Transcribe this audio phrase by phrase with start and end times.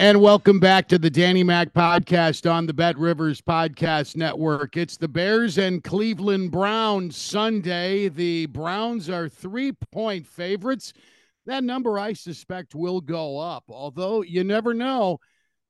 [0.00, 4.78] And welcome back to the Danny Mac podcast on the Bet Rivers Podcast Network.
[4.78, 8.08] It's the Bears and Cleveland Browns Sunday.
[8.08, 10.94] The Browns are three point favorites.
[11.44, 15.18] That number, I suspect, will go up, although you never know.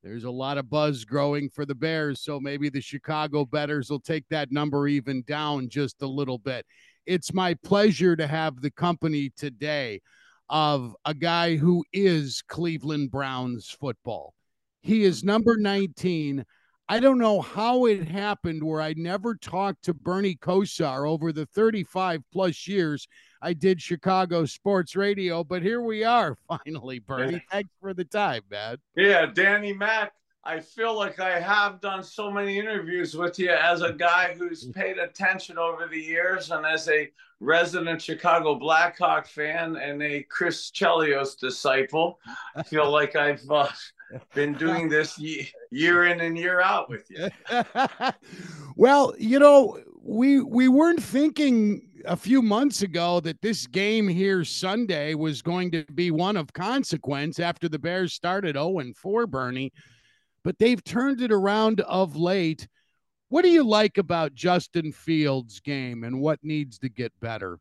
[0.01, 3.99] There's a lot of buzz growing for the Bears, so maybe the Chicago betters will
[3.99, 6.65] take that number even down just a little bit.
[7.05, 9.99] It's my pleasure to have the company today
[10.51, 14.35] of a guy who is Cleveland Browns football.
[14.81, 15.27] He is mm-hmm.
[15.27, 16.45] number 19.
[16.89, 21.45] I don't know how it happened where I never talked to Bernie Kosar over the
[21.45, 23.07] 35 plus years
[23.41, 27.43] I did Chicago sports radio, but here we are finally, Bernie.
[27.49, 28.77] Thanks for the time, man.
[28.95, 30.13] Yeah, Danny Mac.
[30.43, 34.67] I feel like I have done so many interviews with you as a guy who's
[34.67, 34.73] mm.
[34.73, 37.09] paid attention over the years and as a
[37.41, 42.19] resident Chicago Blackhawk fan and a Chris Chelios disciple.
[42.55, 43.67] I feel like I've uh,
[44.35, 47.29] been doing this year in and year out with you.
[48.75, 54.43] well, you know, we we weren't thinking a few months ago that this game here
[54.43, 59.27] Sunday was going to be one of consequence after the Bears started 0 and 4,
[59.27, 59.73] Bernie,
[60.43, 62.67] but they've turned it around of late.
[63.31, 67.59] What do you like about Justin Fields' game and what needs to get better?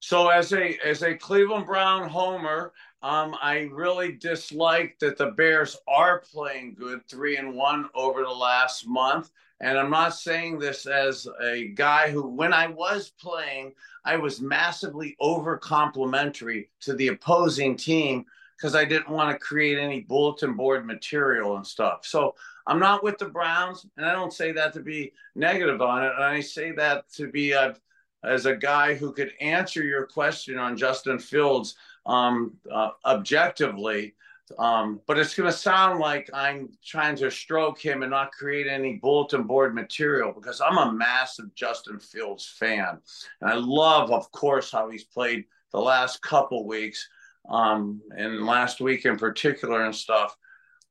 [0.00, 5.78] So as a as a Cleveland Brown homer, um, I really dislike that the Bears
[5.88, 9.30] are playing good, three and one over the last month.
[9.60, 13.72] And I'm not saying this as a guy who, when I was playing,
[14.04, 18.26] I was massively over complimentary to the opposing team
[18.58, 22.00] because I didn't want to create any bulletin board material and stuff.
[22.04, 22.34] So
[22.68, 26.12] I'm not with the Browns, and I don't say that to be negative on it.
[26.18, 27.74] I say that to be a,
[28.22, 34.14] as a guy who could answer your question on Justin Fields um, uh, objectively.
[34.58, 38.66] Um, but it's going to sound like I'm trying to stroke him and not create
[38.66, 42.98] any bulletin board material because I'm a massive Justin Fields fan.
[43.40, 47.08] And I love, of course, how he's played the last couple weeks
[47.48, 50.36] um, and last week in particular and stuff.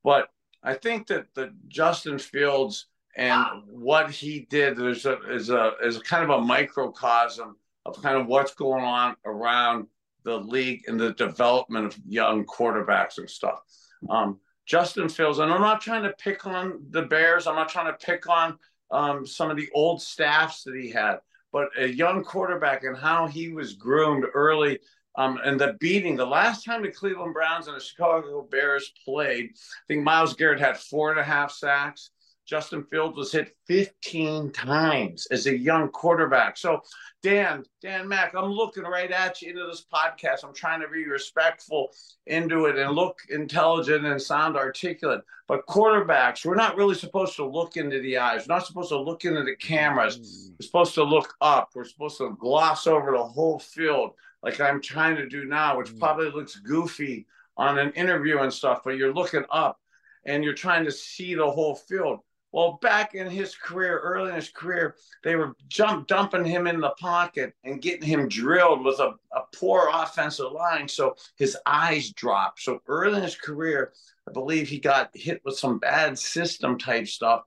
[0.04, 0.28] But
[0.62, 2.86] I think that the Justin Fields
[3.16, 8.00] and what he did is a, is a is a kind of a microcosm of
[8.02, 9.86] kind of what's going on around
[10.24, 13.60] the league and the development of young quarterbacks and stuff.
[14.08, 17.46] Um, Justin Fields, and I'm not trying to pick on the Bears.
[17.46, 18.58] I'm not trying to pick on
[18.90, 21.16] um, some of the old staffs that he had,
[21.52, 24.78] but a young quarterback and how he was groomed early.
[25.16, 29.50] Um, and the beating, the last time the Cleveland Browns and the Chicago Bears played,
[29.54, 32.10] I think Myles Garrett had four and a half sacks.
[32.48, 36.56] Justin Fields was hit 15 times as a young quarterback.
[36.56, 36.80] So,
[37.22, 40.44] Dan, Dan Mac, I'm looking right at you into this podcast.
[40.44, 41.90] I'm trying to be respectful
[42.26, 45.20] into it and look intelligent and sound articulate.
[45.46, 48.48] But quarterbacks, we're not really supposed to look into the eyes.
[48.48, 50.50] We're not supposed to look into the cameras.
[50.58, 51.72] We're supposed to look up.
[51.74, 55.92] We're supposed to gloss over the whole field like I'm trying to do now, which
[55.92, 55.98] mm.
[55.98, 57.26] probably looks goofy
[57.56, 59.78] on an interview and stuff, but you're looking up
[60.24, 64.36] and you're trying to see the whole field well, back in his career, early in
[64.36, 69.00] his career, they were jump dumping him in the pocket and getting him drilled with
[69.00, 70.88] a, a poor offensive line.
[70.88, 72.62] So his eyes dropped.
[72.62, 73.92] So early in his career,
[74.26, 77.42] I believe he got hit with some bad system type stuff.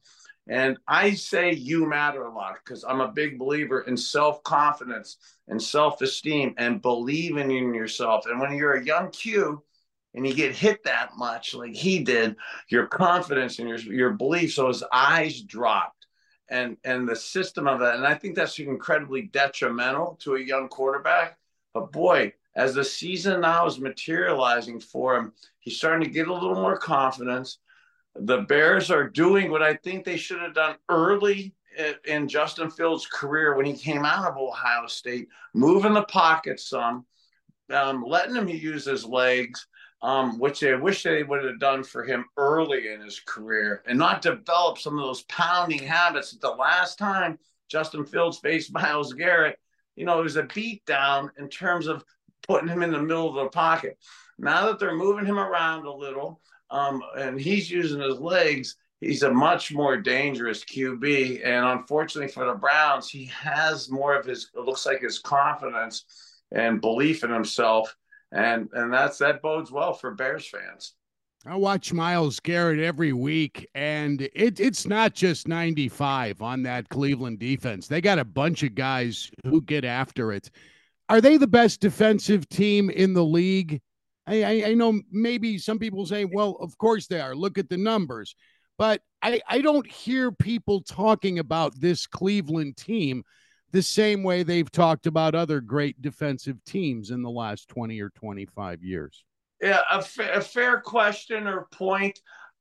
[0.47, 5.17] And I say you matter a lot because I'm a big believer in self confidence
[5.47, 8.25] and self esteem and believing in yourself.
[8.25, 9.63] And when you're a young Q,
[10.13, 12.35] and you get hit that much like he did,
[12.69, 14.53] your confidence and your your belief.
[14.53, 16.07] So his eyes dropped,
[16.49, 20.67] and and the system of that, and I think that's incredibly detrimental to a young
[20.67, 21.37] quarterback.
[21.73, 26.33] But boy, as the season now is materializing for him, he's starting to get a
[26.33, 27.59] little more confidence.
[28.15, 31.53] The Bears are doing what I think they should have done early
[32.05, 37.05] in Justin Fields' career when he came out of Ohio State, moving the pocket some,
[37.71, 39.67] um, letting him use his legs,
[40.01, 43.97] um, which I wish they would have done for him early in his career and
[43.97, 46.31] not develop some of those pounding habits.
[46.31, 49.57] The last time Justin Fields faced Myles Garrett,
[49.95, 52.03] you know, it was a beat down in terms of
[52.47, 53.97] putting him in the middle of the pocket.
[54.37, 56.41] Now that they're moving him around a little
[56.71, 61.45] um, and he's using his legs, he's a much more dangerous QB.
[61.45, 66.05] And unfortunately for the Browns, he has more of his, it looks like his confidence
[66.51, 67.95] and belief in himself
[68.31, 70.93] and and that's that bodes well for Bears fans.
[71.45, 77.39] I watch Myles Garrett every week, and it, it's not just 95 on that Cleveland
[77.39, 77.87] defense.
[77.87, 80.51] They got a bunch of guys who get after it.
[81.09, 83.81] Are they the best defensive team in the league?
[84.31, 87.35] I, I, know maybe some people say, well, of course they are.
[87.35, 88.35] Look at the numbers.
[88.77, 93.23] But I, I don't hear people talking about this Cleveland team
[93.71, 98.09] the same way they've talked about other great defensive teams in the last 20 or
[98.09, 99.23] 25 years?
[99.61, 102.19] Yeah, a, fa- a fair question or point.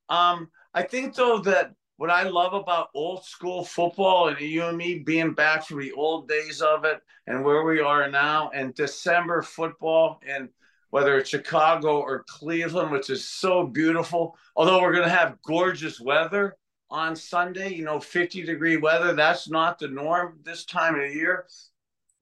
[0.09, 4.77] Um, I think, though, that what I love about old school football and you and
[4.77, 8.75] me being back from the old days of it and where we are now and
[8.75, 10.49] December football and
[10.91, 16.01] whether it's Chicago or Cleveland, which is so beautiful, although we're going to have gorgeous
[16.01, 16.57] weather
[16.91, 19.15] on Sunday, you know, 50 degree weather.
[19.15, 21.47] That's not the norm this time of the year.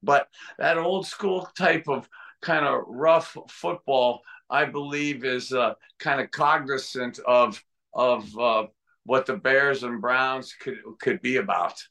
[0.03, 0.29] But
[0.59, 2.09] that old school type of
[2.43, 7.63] kind of rough football, I believe, is uh, kind of cognizant of
[7.95, 8.67] of uh,
[9.05, 11.83] what the Bears and Browns could could be about.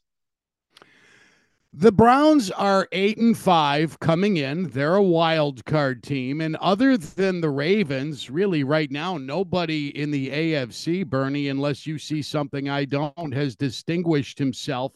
[1.74, 4.70] The Browns are eight and five coming in.
[4.70, 6.40] They're a wild card team.
[6.40, 11.98] And other than the Ravens, really right now, nobody in the AFC, Bernie, unless you
[11.98, 14.92] see something I don't, has distinguished himself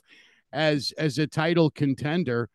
[0.52, 2.48] as as a title contender.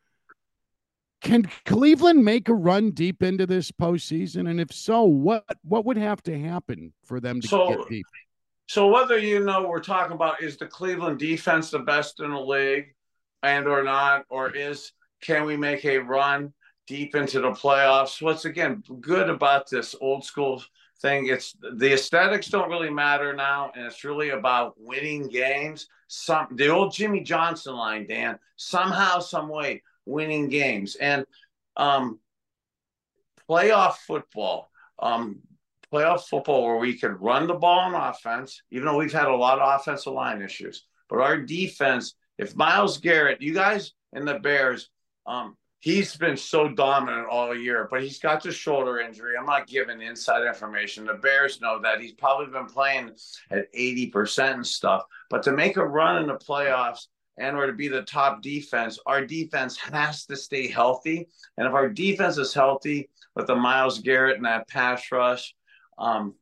[1.21, 4.49] Can Cleveland make a run deep into this postseason?
[4.49, 8.05] And if so, what what would have to happen for them to so, get deep?
[8.67, 12.39] So whether you know we're talking about is the Cleveland defense the best in the
[12.39, 12.93] league?
[13.43, 14.91] And or not, or is
[15.21, 16.53] can we make a run
[16.85, 18.21] deep into the playoffs?
[18.21, 20.63] What's again good about this old school
[21.01, 21.27] thing?
[21.27, 25.87] It's the aesthetics don't really matter now, and it's really about winning games.
[26.07, 28.39] Some the old Jimmy Johnson line, Dan.
[28.55, 31.25] Somehow, some way, winning games and
[31.75, 32.19] um,
[33.49, 34.69] playoff football.
[34.99, 35.39] Um,
[35.93, 39.35] playoff football where we can run the ball on offense, even though we've had a
[39.35, 40.85] lot of offensive line issues.
[41.09, 44.89] But our defense if Myles Garrett, you guys and the Bears,
[45.25, 49.35] um, he's been so dominant all year, but he's got the shoulder injury.
[49.37, 51.05] I'm not giving inside information.
[51.05, 53.11] The Bears know that he's probably been playing
[53.51, 55.03] at 80% and stuff.
[55.29, 57.07] But to make a run in the playoffs
[57.37, 61.27] and or to be the top defense, our defense has to stay healthy.
[61.57, 65.53] And if our defense is healthy with the Myles Garrett and that pass rush,
[65.97, 66.33] um,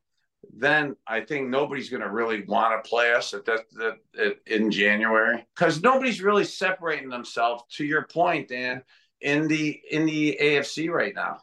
[0.57, 4.71] then I think nobody's going to really want to play us at that, that, in
[4.71, 7.63] January because nobody's really separating themselves.
[7.71, 8.81] To your point, Dan,
[9.19, 11.39] in the in the AFC right now,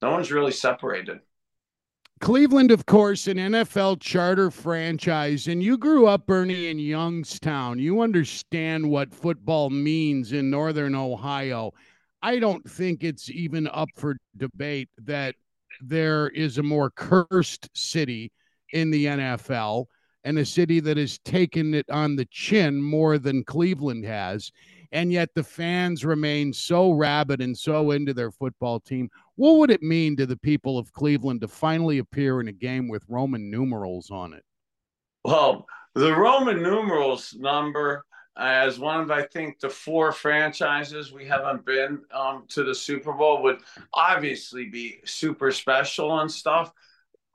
[0.00, 1.20] no one's really separated.
[2.20, 7.78] Cleveland, of course, an NFL charter franchise, and you grew up, Bernie, in Youngstown.
[7.78, 11.72] You understand what football means in Northern Ohio.
[12.22, 15.34] I don't think it's even up for debate that
[15.82, 18.32] there is a more cursed city
[18.72, 19.86] in the NFL
[20.24, 24.50] and a city that has taken it on the chin more than Cleveland has.
[24.90, 29.08] And yet the fans remain so rabid and so into their football team.
[29.36, 32.88] What would it mean to the people of Cleveland to finally appear in a game
[32.88, 34.42] with Roman numerals on it?
[35.24, 38.04] Well, the Roman numerals number
[38.36, 43.12] as one of I think the four franchises we haven't been um, to the Super
[43.12, 43.60] Bowl would
[43.94, 46.72] obviously be super special and stuff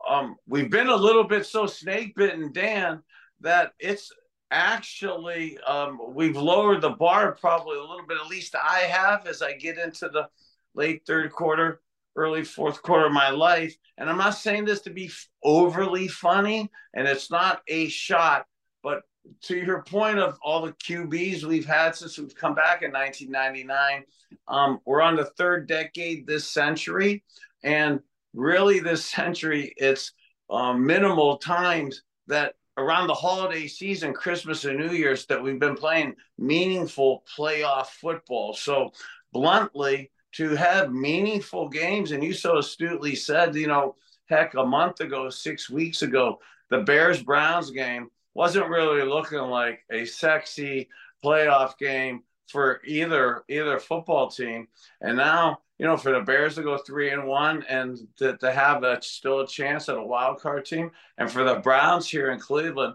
[0.07, 3.01] um, we've been a little bit so snake bitten, Dan,
[3.41, 4.11] that it's
[4.51, 8.17] actually um, we've lowered the bar probably a little bit.
[8.17, 10.27] At least I have as I get into the
[10.75, 11.81] late third quarter,
[12.15, 13.75] early fourth quarter of my life.
[13.97, 15.11] And I'm not saying this to be
[15.43, 18.45] overly funny, and it's not a shot,
[18.83, 19.03] but
[19.43, 24.03] to your point of all the QBs we've had since we've come back in 1999,
[24.47, 27.23] um, we're on the third decade this century,
[27.63, 27.99] and
[28.33, 30.13] really this century, it's
[30.49, 35.75] um, minimal times that around the holiday season, Christmas and New Year's, that we've been
[35.75, 38.53] playing meaningful playoff football.
[38.53, 38.91] So,
[39.33, 43.95] bluntly, to have meaningful games, and you so astutely said, you know,
[44.27, 49.81] heck, a month ago, six weeks ago, the Bears Browns game wasn't really looking like
[49.91, 50.87] a sexy
[51.23, 54.67] playoff game for either either football team.
[55.01, 58.51] And now you know, for the Bears to go three and one and to, to
[58.51, 62.29] have a, still a chance at a wild card team, and for the Browns here
[62.29, 62.93] in Cleveland,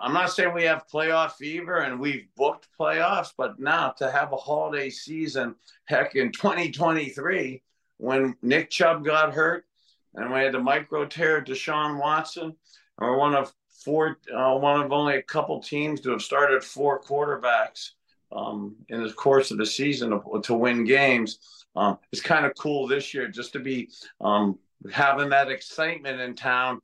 [0.00, 4.32] I'm not saying we have playoff fever and we've booked playoffs, but now to have
[4.32, 7.62] a holiday season, heck, in 2023,
[7.98, 9.66] when Nick Chubb got hurt
[10.14, 12.56] and we had the micro tear Deshaun Watson,
[12.96, 13.52] or one of
[13.84, 17.90] four, uh, one of only a couple teams to have started four quarterbacks
[18.32, 21.65] um, in the course of the season to, to win games.
[21.76, 23.90] Um, it's kind of cool this year just to be
[24.20, 24.58] um,
[24.92, 26.80] having that excitement in town.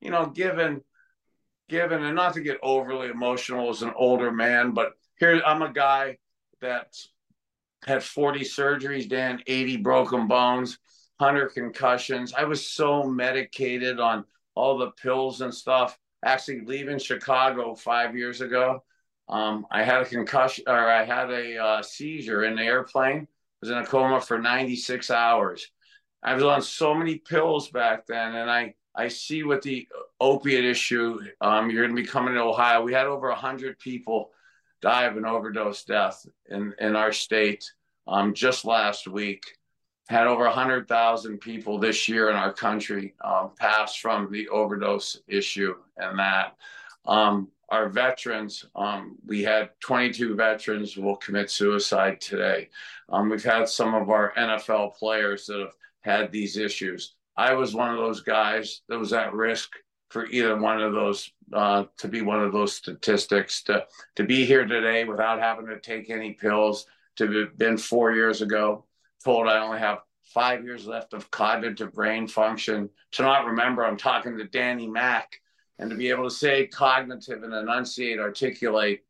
[0.00, 0.82] You know, given
[1.68, 5.72] given and not to get overly emotional as an older man, but here I'm a
[5.72, 6.18] guy
[6.60, 6.96] that
[7.84, 10.78] had 40 surgeries, Dan, 80 broken bones,
[11.18, 12.34] 100 concussions.
[12.34, 15.98] I was so medicated on all the pills and stuff.
[16.24, 18.82] Actually, leaving Chicago five years ago,
[19.28, 23.28] um, I had a concussion or I had a uh, seizure in the airplane
[23.60, 25.70] was in a coma for 96 hours.
[26.22, 29.86] I was on so many pills back then, and I I see what the
[30.18, 31.18] opiate issue.
[31.40, 32.82] Um, you're going to be coming to Ohio.
[32.82, 34.30] We had over hundred people
[34.82, 37.70] die of an overdose death in in our state
[38.06, 39.44] um, just last week.
[40.08, 45.18] Had over hundred thousand people this year in our country um, pass from the overdose
[45.26, 46.56] issue, and that.
[47.06, 52.68] Um, our veterans, um, we had 22 veterans will commit suicide today.
[53.08, 57.14] Um, we've had some of our NFL players that have had these issues.
[57.36, 59.70] I was one of those guys that was at risk
[60.08, 63.86] for either one of those uh, to be one of those statistics to
[64.16, 66.86] to be here today without having to take any pills.
[67.16, 68.86] To have been four years ago,
[69.24, 72.88] told I only have five years left of cognitive brain function.
[73.12, 75.40] To not remember, I'm talking to Danny Mac
[75.80, 79.02] and to be able to say cognitive and enunciate, articulate,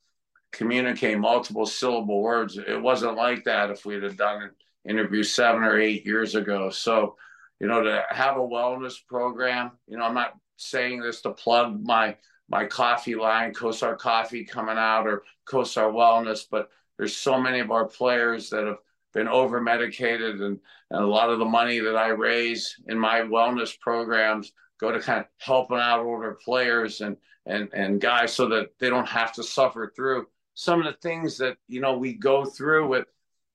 [0.52, 2.56] communicate multiple syllable words.
[2.56, 4.50] It wasn't like that if we'd have done an
[4.88, 6.70] interview seven or eight years ago.
[6.70, 7.16] So,
[7.58, 11.82] you know, to have a wellness program, you know, I'm not saying this to plug
[11.82, 12.16] my
[12.48, 17.70] my coffee line, Kosar Coffee coming out or Kosar Wellness, but there's so many of
[17.70, 18.78] our players that have
[19.14, 20.58] been over medicated and,
[20.90, 25.00] and a lot of the money that I raise in my wellness programs go to
[25.00, 29.32] kind of helping out older players and and and guys so that they don't have
[29.32, 33.06] to suffer through some of the things that you know we go through with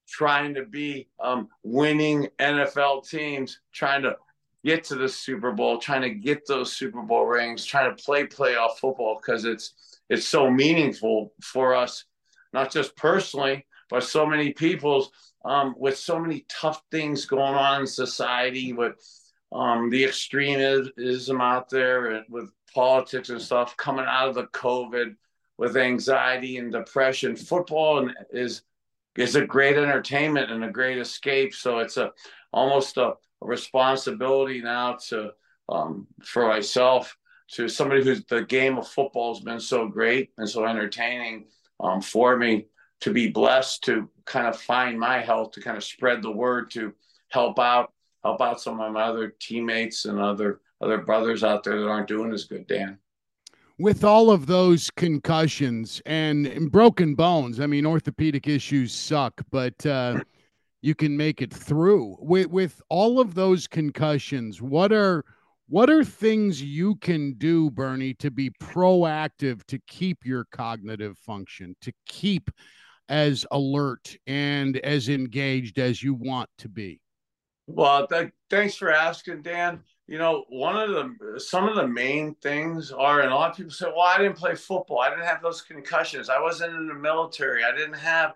[0.08, 4.16] trying to be um, winning NFL teams, trying to
[4.64, 8.26] get to the Super Bowl, trying to get those Super Bowl rings, trying to play
[8.26, 9.74] playoff football because it's
[10.10, 12.06] it's so meaningful for us,
[12.54, 15.12] not just personally, but so many people's
[15.44, 18.96] um, with so many tough things going on in society with
[19.56, 25.16] um, the extremism out there with politics and stuff coming out of the COVID
[25.58, 27.36] with anxiety and depression.
[27.36, 28.64] Football is
[29.18, 31.54] is a great entertainment and a great escape.
[31.54, 32.12] So it's a
[32.52, 35.32] almost a, a responsibility now to
[35.70, 37.16] um, for myself
[37.52, 41.46] to somebody who's the game of football has been so great and so entertaining
[41.80, 42.66] um, for me
[43.00, 46.72] to be blessed to kind of find my health to kind of spread the word
[46.72, 46.94] to
[47.30, 47.94] help out
[48.26, 52.08] help out some of my other teammates and other other brothers out there that aren't
[52.08, 52.98] doing as good, Dan.
[53.78, 59.86] With all of those concussions and, and broken bones, I mean, orthopedic issues suck, but
[59.86, 60.22] uh,
[60.82, 62.18] you can make it through.
[62.20, 65.24] With with all of those concussions, what are
[65.68, 71.76] what are things you can do, Bernie, to be proactive to keep your cognitive function,
[71.82, 72.50] to keep
[73.08, 77.02] as alert and as engaged as you want to be?
[77.68, 79.82] Well, th- thanks for asking, Dan.
[80.08, 83.58] You know, one of the some of the main things are, and a lot of
[83.58, 85.00] people say, "Well, I didn't play football.
[85.00, 86.30] I didn't have those concussions.
[86.30, 87.64] I wasn't in the military.
[87.64, 88.34] I didn't have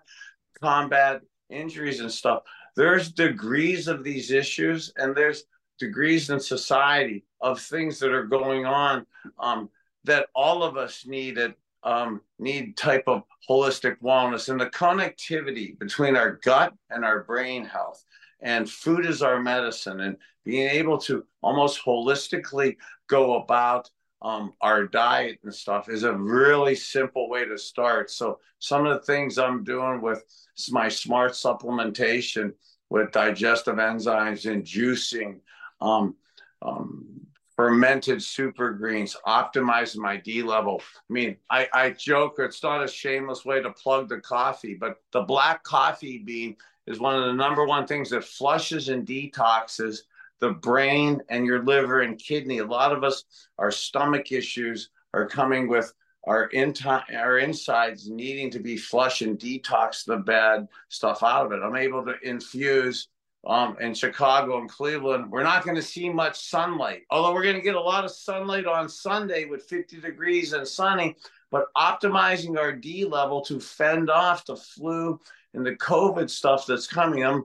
[0.60, 2.42] combat injuries and stuff."
[2.74, 5.44] There's degrees of these issues, and there's
[5.78, 9.06] degrees in society of things that are going on
[9.38, 9.70] um,
[10.04, 15.78] that all of us need at um, need type of holistic wellness and the connectivity
[15.78, 18.04] between our gut and our brain health
[18.42, 22.76] and food is our medicine and being able to almost holistically
[23.08, 23.90] go about
[24.22, 28.10] um, our diet and stuff is a really simple way to start.
[28.10, 30.22] So some of the things i'm doing with
[30.70, 32.52] my smart supplementation
[32.90, 35.40] with digestive enzymes and juicing
[35.80, 36.14] um,
[36.62, 37.19] um,
[37.60, 40.80] fermented super greens, optimizing my D level.
[40.80, 44.96] I mean, I, I joke, it's not a shameless way to plug the coffee, but
[45.12, 49.98] the black coffee bean is one of the number one things that flushes and detoxes
[50.38, 52.58] the brain and your liver and kidney.
[52.58, 53.24] A lot of us,
[53.58, 55.92] our stomach issues are coming with
[56.24, 56.74] our, in-
[57.14, 61.60] our insides needing to be flushed and detox the bad stuff out of it.
[61.62, 63.08] I'm able to infuse
[63.46, 67.02] um, in Chicago and Cleveland, we're not going to see much sunlight.
[67.10, 70.66] Although we're going to get a lot of sunlight on Sunday with 50 degrees and
[70.66, 71.16] sunny,
[71.50, 75.18] but optimizing our D level to fend off the flu
[75.54, 77.24] and the COVID stuff that's coming.
[77.24, 77.44] I'm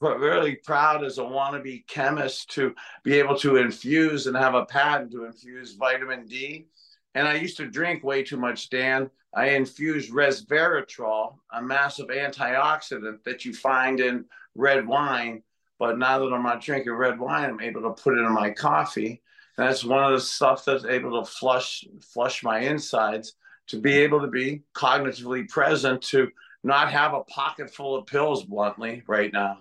[0.00, 5.12] really proud as a wannabe chemist to be able to infuse and have a patent
[5.12, 6.66] to infuse vitamin D.
[7.14, 9.10] And I used to drink way too much, Dan.
[9.34, 14.24] I infused resveratrol, a massive antioxidant that you find in
[14.58, 15.42] red wine.
[15.78, 18.50] But now that I'm not drinking red wine, I'm able to put it in my
[18.50, 19.22] coffee.
[19.56, 23.34] And that's one of the stuff that's able to flush flush my insides
[23.68, 26.28] to be able to be cognitively present to
[26.64, 29.58] not have a pocket full of pills bluntly right now.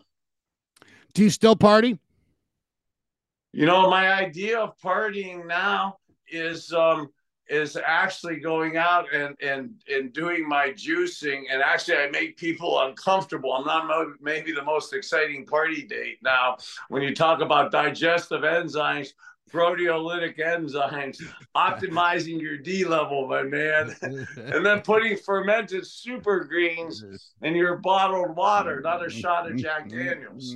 [1.13, 1.99] Do you still party?
[3.53, 5.97] You know, my idea of partying now
[6.29, 7.09] is um
[7.49, 12.81] is actually going out and and and doing my juicing and actually I make people
[12.81, 13.53] uncomfortable.
[13.53, 16.57] I'm not maybe the most exciting party date now
[16.89, 19.13] when you talk about digestive enzymes
[19.51, 21.21] proteolytic enzymes,
[21.55, 27.03] optimizing your D level, my man, and then putting fermented super greens
[27.41, 30.55] in your bottled water, not a shot of Jack Daniels.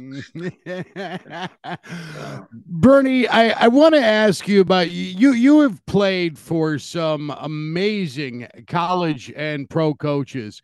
[2.66, 5.32] Bernie, I, I want to ask you about you.
[5.34, 10.62] You have played for some amazing college and pro coaches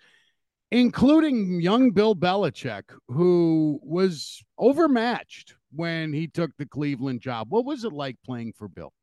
[0.71, 7.47] including young Bill Belichick, who was overmatched when he took the Cleveland job.
[7.49, 8.93] What was it like playing for Bill?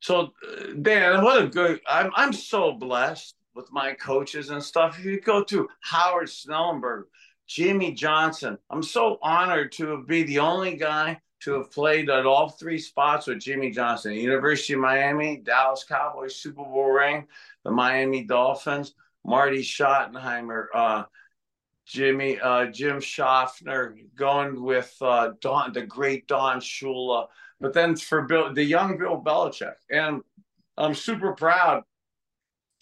[0.00, 1.80] So, uh, Dan, what a good.
[1.88, 4.98] I'm I'm so blessed with my coaches and stuff.
[4.98, 7.04] If you go to Howard Schnellenberger,
[7.46, 12.50] Jimmy Johnson, I'm so honored to be the only guy to have played at all
[12.50, 17.26] three spots with Jimmy Johnson: University of Miami, Dallas Cowboys Super Bowl ring,
[17.64, 18.94] the Miami Dolphins,
[19.26, 21.02] Marty Schottenheimer, uh,
[21.84, 27.26] Jimmy, uh, Jim Shofner, going with uh, Don, the great Don Shula,
[27.60, 30.22] but then for Bill, the young Bill Belichick, and
[30.76, 31.82] I'm super proud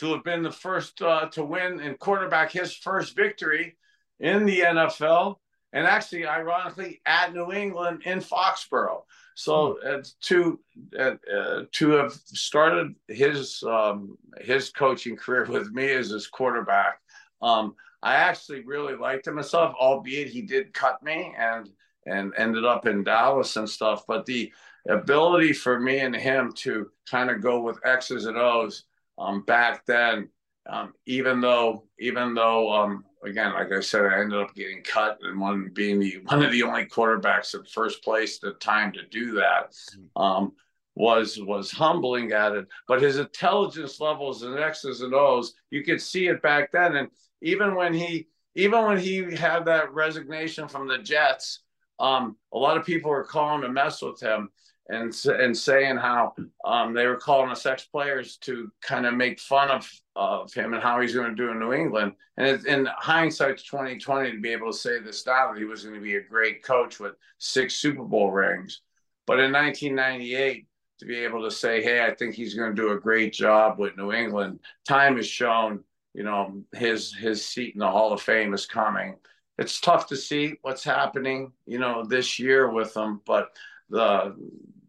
[0.00, 3.76] to have been the first uh, to win and quarterback his first victory
[4.20, 5.36] in the NFL,
[5.74, 9.02] and actually, ironically, at New England in Foxborough.
[9.34, 10.60] So uh, to
[10.96, 17.00] uh, uh, to have started his um, his coaching career with me as his quarterback.
[17.42, 21.68] Um, I actually really liked him myself, albeit he did cut me and
[22.06, 24.04] and ended up in Dallas and stuff.
[24.06, 24.52] But the
[24.88, 28.84] ability for me and him to kind of go with X's and O's
[29.18, 30.28] um, back then,
[30.70, 35.18] um, even though even though um, again, like I said, I ended up getting cut
[35.22, 38.92] and one being the one of the only quarterbacks in first place at the time
[38.92, 39.74] to do that.
[40.16, 40.52] Um,
[40.96, 46.00] was was humbling at it, but his intelligence levels and X's and O's, you could
[46.00, 46.94] see it back then.
[46.94, 47.08] And
[47.42, 51.60] even when he even when he had that resignation from the Jets,
[51.98, 54.50] um, a lot of people were calling to mess with him
[54.88, 59.40] and and saying how um, they were calling us ex players to kind of make
[59.40, 62.12] fun of of him and how he's going to do in New England.
[62.36, 65.64] And it, in hindsight, twenty twenty, to be able to say this now that he
[65.64, 68.82] was going to be a great coach with six Super Bowl rings,
[69.26, 70.66] but in nineteen ninety eight.
[71.00, 73.80] To be able to say, "Hey, I think he's going to do a great job
[73.80, 75.82] with New England," time has shown
[76.14, 79.16] you know his his seat in the Hall of Fame is coming.
[79.58, 83.50] It's tough to see what's happening, you know, this year with him, but
[83.90, 84.34] the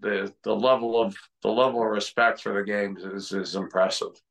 [0.02, 4.22] the the level of the level of respect for the games is is impressive.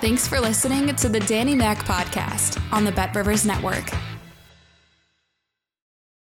[0.00, 3.88] Thanks for listening to the Danny Mac podcast on the Bet Rivers Network.